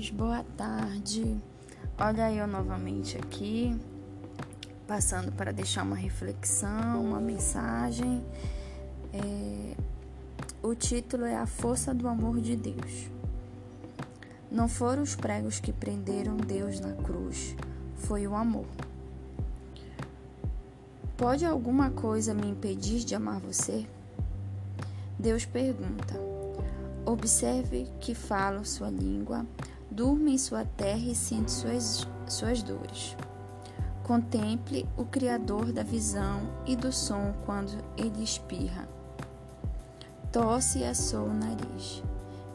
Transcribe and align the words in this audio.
amores, 0.00 0.10
boa 0.10 0.42
tarde. 0.56 1.38
Olha 1.98 2.32
eu 2.32 2.46
novamente 2.46 3.18
aqui, 3.18 3.78
passando 4.86 5.30
para 5.30 5.52
deixar 5.52 5.82
uma 5.82 5.96
reflexão, 5.96 7.04
uma 7.04 7.20
mensagem. 7.20 8.24
É... 9.12 9.76
O 10.62 10.74
título 10.74 11.24
é 11.24 11.36
A 11.36 11.46
Força 11.46 11.92
do 11.92 12.08
Amor 12.08 12.40
de 12.40 12.56
Deus. 12.56 13.10
Não 14.50 14.68
foram 14.68 15.02
os 15.02 15.14
pregos 15.14 15.60
que 15.60 15.72
prenderam 15.72 16.36
Deus 16.36 16.80
na 16.80 16.94
cruz, 16.94 17.54
foi 17.96 18.26
o 18.26 18.34
amor. 18.34 18.66
Pode 21.16 21.44
alguma 21.44 21.90
coisa 21.90 22.32
me 22.32 22.48
impedir 22.48 23.04
de 23.04 23.14
amar 23.14 23.38
você? 23.40 23.86
Deus 25.18 25.44
pergunta. 25.44 26.14
Observe 27.04 27.86
que 28.00 28.14
falo 28.14 28.64
sua 28.64 28.90
língua, 28.90 29.46
durma 29.90 30.30
em 30.30 30.38
sua 30.38 30.64
terra 30.64 30.98
e 30.98 31.14
sente 31.14 31.50
suas, 31.50 32.06
suas 32.26 32.62
dores. 32.62 33.16
Contemple 34.04 34.86
o 34.96 35.04
Criador 35.04 35.72
da 35.72 35.82
visão 35.82 36.40
e 36.66 36.74
do 36.76 36.92
som 36.92 37.34
quando 37.44 37.72
ele 37.96 38.22
espirra. 38.22 38.88
Tosse 40.32 40.80
e 40.80 40.84
assoa 40.84 41.28
o 41.28 41.34
nariz. 41.34 42.02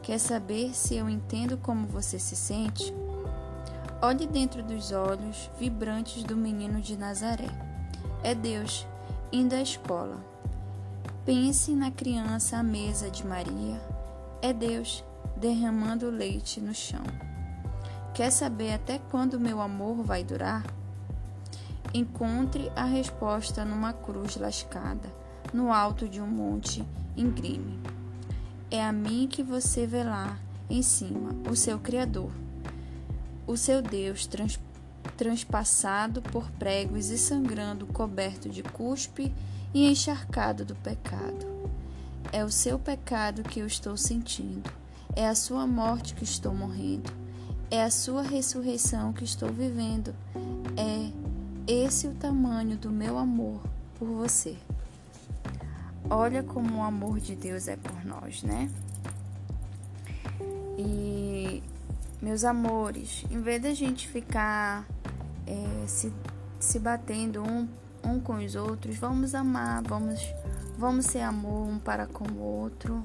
Quer 0.02 0.18
saber 0.18 0.74
se 0.74 0.94
eu 0.94 1.08
entendo 1.08 1.56
como 1.58 1.86
você 1.86 2.18
se 2.18 2.36
sente? 2.36 2.94
Olhe 4.00 4.26
dentro 4.26 4.62
dos 4.62 4.92
olhos 4.92 5.50
vibrantes 5.58 6.22
do 6.22 6.36
menino 6.36 6.80
de 6.80 6.96
Nazaré. 6.96 7.48
É 8.22 8.34
Deus 8.34 8.86
indo 9.32 9.54
à 9.54 9.60
escola 9.60 10.36
Pense 11.26 11.72
na 11.72 11.90
criança 11.90 12.56
à 12.56 12.62
mesa 12.62 13.10
de 13.10 13.26
Maria. 13.26 13.80
É 14.40 14.52
Deus 14.52 15.02
derramando 15.36 16.10
leite 16.10 16.60
no 16.60 16.74
chão. 16.74 17.04
Quer 18.14 18.30
saber 18.30 18.72
até 18.72 18.98
quando 19.10 19.40
meu 19.40 19.60
amor 19.60 20.02
vai 20.02 20.24
durar? 20.24 20.64
Encontre 21.92 22.70
a 22.74 22.84
resposta 22.84 23.64
numa 23.64 23.92
cruz 23.92 24.36
lascada, 24.36 25.12
no 25.52 25.72
alto 25.72 26.08
de 26.08 26.20
um 26.20 26.26
monte 26.26 26.84
íngreme. 27.16 27.78
É 28.70 28.84
a 28.84 28.92
mim 28.92 29.28
que 29.30 29.42
você 29.42 29.86
vê 29.86 30.02
lá 30.02 30.38
em 30.68 30.82
cima, 30.82 31.30
o 31.50 31.54
seu 31.54 31.78
Criador, 31.78 32.30
o 33.46 33.56
seu 33.56 33.80
Deus 33.80 34.26
trans, 34.26 34.58
transpassado 35.16 36.20
por 36.20 36.50
pregos 36.52 37.10
e 37.10 37.18
sangrando, 37.18 37.86
coberto 37.86 38.48
de 38.48 38.62
cuspe 38.62 39.32
e 39.72 39.88
encharcado 39.88 40.64
do 40.64 40.74
pecado. 40.74 41.46
É 42.32 42.44
o 42.44 42.50
seu 42.50 42.78
pecado 42.78 43.42
que 43.42 43.60
eu 43.60 43.66
estou 43.66 43.96
sentindo, 43.96 44.68
é 45.14 45.28
a 45.28 45.34
sua 45.34 45.66
morte 45.66 46.14
que 46.14 46.24
estou 46.24 46.54
morrendo, 46.54 47.12
é 47.70 47.82
a 47.82 47.90
sua 47.90 48.22
ressurreição 48.22 49.12
que 49.12 49.24
estou 49.24 49.50
vivendo. 49.50 50.14
É 50.76 51.12
esse 51.66 52.06
o 52.06 52.14
tamanho 52.14 52.76
do 52.76 52.90
meu 52.90 53.18
amor 53.18 53.60
por 53.98 54.08
você. 54.08 54.56
Olha 56.08 56.42
como 56.42 56.78
o 56.78 56.82
amor 56.82 57.18
de 57.18 57.34
Deus 57.34 57.68
é 57.68 57.76
por 57.76 58.04
nós, 58.04 58.42
né? 58.42 58.70
E, 60.78 61.62
meus 62.22 62.44
amores, 62.44 63.24
em 63.30 63.40
vez 63.40 63.62
da 63.62 63.74
gente 63.74 64.06
ficar 64.06 64.86
é, 65.46 65.86
se, 65.86 66.12
se 66.60 66.78
batendo 66.78 67.42
um 67.42 67.66
um 68.06 68.20
com 68.20 68.34
os 68.34 68.54
outros, 68.54 68.96
vamos 68.96 69.34
amar, 69.34 69.82
vamos, 69.82 70.20
vamos 70.78 71.06
ser 71.06 71.20
amor 71.20 71.68
um 71.68 71.78
para 71.78 72.06
com 72.06 72.24
o 72.24 72.40
outro, 72.40 73.02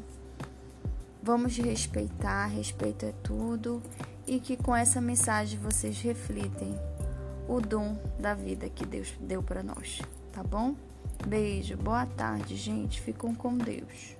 vamos 1.21 1.57
respeitar, 1.57 2.47
respeito 2.47 3.05
é 3.05 3.13
tudo, 3.23 3.81
e 4.25 4.39
que 4.39 4.57
com 4.57 4.75
essa 4.75 4.99
mensagem 4.99 5.59
vocês 5.59 5.99
reflitem 6.01 6.77
o 7.47 7.59
dom 7.59 7.97
da 8.19 8.33
vida 8.33 8.69
que 8.69 8.85
Deus 8.85 9.13
deu 9.19 9.43
para 9.43 9.61
nós, 9.61 10.01
tá 10.31 10.43
bom? 10.43 10.75
Beijo, 11.27 11.77
boa 11.77 12.05
tarde, 12.05 12.55
gente, 12.55 13.01
ficam 13.01 13.35
com 13.35 13.57
Deus. 13.57 14.15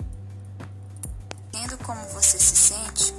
Vendo 1.53 1.77
como 1.79 2.01
você 2.09 2.37
se 2.37 2.55
sente? 2.55 3.13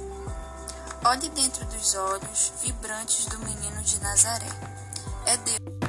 Olhe 1.05 1.29
dentro 1.29 1.65
dos 1.65 1.95
olhos 1.95 2.53
vibrantes 2.61 3.25
do 3.25 3.37
menino 3.39 3.81
de 3.81 3.99
Nazaré. 4.01 4.47
É 5.25 5.37
Deus. 5.37 5.82